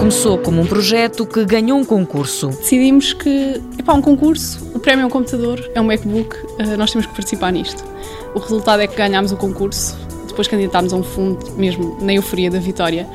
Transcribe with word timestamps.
Começou 0.00 0.38
como 0.38 0.62
um 0.62 0.66
projeto 0.66 1.26
que 1.26 1.44
ganhou 1.44 1.78
um 1.78 1.84
concurso. 1.84 2.48
Decidimos 2.48 3.12
que, 3.12 3.60
é 3.78 3.82
para 3.82 3.92
um 3.92 4.00
concurso, 4.00 4.66
o 4.74 4.78
prémio 4.78 5.02
é 5.02 5.06
um 5.06 5.10
computador, 5.10 5.62
é 5.74 5.78
um 5.78 5.84
MacBook, 5.84 6.34
eh, 6.58 6.74
nós 6.74 6.90
temos 6.90 7.04
que 7.04 7.12
participar 7.12 7.52
nisto. 7.52 7.84
O 8.34 8.38
resultado 8.38 8.80
é 8.80 8.86
que 8.86 8.96
ganhámos 8.96 9.30
o 9.30 9.36
concurso, 9.36 9.94
depois 10.26 10.48
candidatámos 10.48 10.94
a 10.94 10.96
um 10.96 11.02
fundo, 11.02 11.52
mesmo 11.52 11.98
na 12.00 12.14
euforia 12.14 12.50
da 12.50 12.58
vitória, 12.58 13.06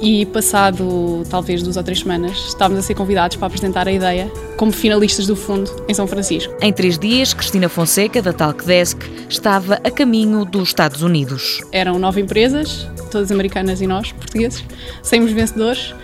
e 0.00 0.24
passado 0.24 1.22
talvez 1.28 1.62
duas 1.62 1.76
ou 1.76 1.82
três 1.82 2.00
semanas 2.00 2.36
estávamos 2.48 2.82
a 2.82 2.86
ser 2.86 2.94
convidados 2.94 3.36
para 3.36 3.46
apresentar 3.46 3.86
a 3.86 3.92
ideia 3.92 4.32
como 4.56 4.72
finalistas 4.72 5.26
do 5.26 5.36
fundo 5.36 5.70
em 5.86 5.92
São 5.92 6.06
Francisco. 6.06 6.52
Em 6.62 6.72
três 6.72 6.98
dias, 6.98 7.34
Cristina 7.34 7.68
Fonseca, 7.68 8.22
da 8.22 8.32
Talkdesk, 8.32 9.00
estava 9.28 9.74
a 9.84 9.90
caminho 9.90 10.46
dos 10.46 10.68
Estados 10.68 11.02
Unidos. 11.02 11.60
Eram 11.70 11.98
nove 11.98 12.22
empresas, 12.22 12.88
todas 13.10 13.30
americanas 13.30 13.80
e 13.80 13.86
nós, 13.86 14.10
portugueses, 14.12 14.64
saímos 15.02 15.30
vencedores 15.30 15.94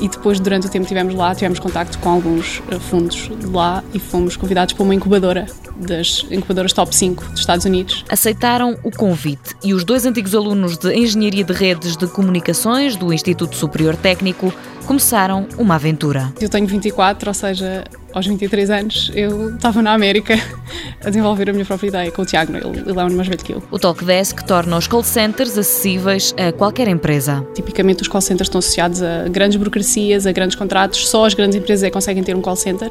e 0.00 0.08
depois, 0.08 0.38
durante 0.40 0.66
o 0.66 0.70
tempo 0.70 0.84
que 0.84 0.92
estivemos 0.92 1.14
lá, 1.14 1.34
tivemos 1.34 1.58
contacto 1.58 1.98
com 1.98 2.10
alguns 2.10 2.62
eh, 2.70 2.78
fundos 2.78 3.30
de 3.38 3.46
lá 3.46 3.82
e 3.94 3.98
fomos 3.98 4.36
convidados 4.36 4.74
para 4.74 4.82
uma 4.82 4.94
incubadora 4.94 5.46
das 5.76 6.24
incubadoras 6.30 6.72
top 6.72 6.94
5 6.94 7.24
dos 7.30 7.40
Estados 7.40 7.64
Unidos. 7.64 8.04
Aceitaram 8.08 8.78
o 8.82 8.90
convite 8.90 9.54
e 9.62 9.74
os 9.74 9.84
dois 9.84 10.06
antigos 10.06 10.34
alunos 10.34 10.76
de 10.78 10.94
Engenharia 10.94 11.44
de 11.44 11.52
Redes 11.52 11.96
de 11.96 12.06
Comunicações 12.06 12.96
do 12.96 13.12
Instituto 13.12 13.56
Superior 13.56 13.96
Técnico 13.96 14.52
começaram 14.86 15.46
uma 15.58 15.74
aventura. 15.74 16.32
Eu 16.40 16.48
tenho 16.48 16.66
24, 16.66 17.28
ou 17.28 17.34
seja, 17.34 17.84
aos 18.16 18.26
23 18.26 18.70
anos, 18.70 19.12
eu 19.14 19.54
estava 19.54 19.82
na 19.82 19.92
América 19.92 20.34
a 21.04 21.10
desenvolver 21.10 21.50
a 21.50 21.52
minha 21.52 21.66
própria 21.66 21.88
ideia 21.88 22.10
com 22.10 22.22
o 22.22 22.24
Tiago, 22.24 22.56
ele, 22.56 22.80
ele 22.80 22.98
é 22.98 23.04
um 23.04 23.14
mais 23.14 23.28
velho 23.28 23.44
que 23.44 23.52
eu. 23.52 23.62
O 23.70 23.78
Talkdesk 23.78 24.42
torna 24.46 24.78
os 24.78 24.86
call 24.86 25.02
centers 25.02 25.58
acessíveis 25.58 26.34
a 26.38 26.50
qualquer 26.50 26.88
empresa. 26.88 27.46
Tipicamente 27.54 28.00
os 28.00 28.08
call 28.08 28.22
centers 28.22 28.46
estão 28.48 28.58
associados 28.60 29.02
a 29.02 29.28
grandes 29.28 29.58
burocracias, 29.58 30.26
a 30.26 30.32
grandes 30.32 30.56
contratos, 30.56 31.06
só 31.06 31.26
as 31.26 31.34
grandes 31.34 31.58
empresas 31.58 31.82
é 31.82 31.88
que 31.88 31.92
conseguem 31.92 32.22
ter 32.22 32.34
um 32.34 32.40
call 32.40 32.56
center. 32.56 32.90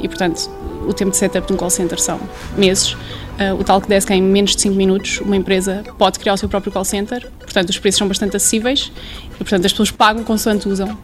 E, 0.00 0.08
portanto, 0.08 0.48
o 0.88 0.94
tempo 0.94 1.10
de 1.10 1.18
setup 1.18 1.46
de 1.46 1.52
um 1.52 1.56
call 1.56 1.70
center 1.70 2.00
são 2.00 2.18
meses. 2.56 2.92
Uh, 2.92 3.54
o 3.60 3.64
Talkdesk 3.64 4.10
em 4.10 4.22
menos 4.22 4.56
de 4.56 4.62
5 4.62 4.74
minutos, 4.74 5.20
uma 5.20 5.36
empresa 5.36 5.82
pode 5.98 6.18
criar 6.18 6.32
o 6.32 6.36
seu 6.38 6.48
próprio 6.48 6.72
call 6.72 6.84
center, 6.84 7.30
portanto 7.40 7.70
os 7.70 7.78
preços 7.78 7.98
são 7.98 8.08
bastante 8.08 8.36
acessíveis. 8.36 8.90
E, 9.34 9.36
portanto, 9.38 9.66
as 9.66 9.72
pessoas 9.72 9.90
pagam 9.90 10.24
consoante 10.24 10.66
usam 10.66 10.96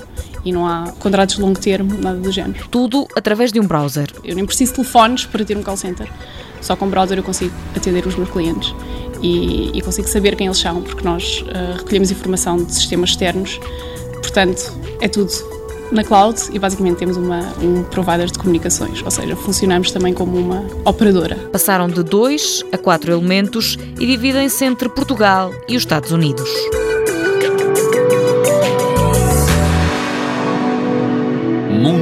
e 0.45 0.53
não 0.53 0.67
há 0.67 0.93
contratos 0.99 1.37
de 1.37 1.43
longo 1.43 1.59
termo, 1.59 1.97
nada 2.01 2.19
do 2.19 2.31
género. 2.31 2.67
Tudo 2.71 3.07
através 3.17 3.53
de 3.53 3.61
um 3.61 3.67
browser. 3.67 4.09
Eu 4.25 4.35
nem 4.35 4.47
preciso 4.47 4.73
de 4.73 4.77
telefones 4.77 5.25
para 5.27 5.45
ter 5.45 5.57
um 5.57 5.63
call 5.63 5.77
center. 5.77 6.09
Só 6.61 6.75
com 6.77 6.87
o 6.87 6.89
browser 6.89 7.19
eu 7.19 7.23
consigo 7.23 7.55
atender 7.77 8.07
os 8.07 8.17
meus 8.17 8.31
clientes 8.31 8.75
e, 9.23 9.71
e 9.75 9.81
consigo 9.81 10.09
saber 10.09 10.37
quem 10.37 10.47
eles 10.47 10.59
são, 10.59 10.83
porque 10.83 11.05
nós 11.05 11.43
uh, 11.43 11.77
recolhemos 11.79 12.11
informação 12.11 12.57
de 12.63 12.75
sistemas 12.75 13.11
externos. 13.11 13.61
Portanto, 14.23 14.73
é 15.01 15.09
tudo 15.09 15.31
na 15.91 16.05
cloud 16.05 16.39
e 16.53 16.59
basicamente 16.59 16.99
temos 16.99 17.17
uma, 17.17 17.41
um 17.63 17.83
provider 17.85 18.27
de 18.27 18.39
comunicações, 18.39 19.03
ou 19.03 19.11
seja, 19.11 19.35
funcionamos 19.37 19.91
também 19.91 20.13
como 20.13 20.37
uma 20.37 20.65
operadora. 20.85 21.37
Passaram 21.51 21.89
de 21.89 22.03
dois 22.03 22.63
a 22.73 22.79
quatro 22.79 23.13
elementos 23.13 23.77
e 23.99 24.07
dividem-se 24.07 24.65
entre 24.65 24.89
Portugal 24.89 25.53
e 25.69 25.77
os 25.77 25.83
Estados 25.83 26.13
Unidos. 26.13 26.49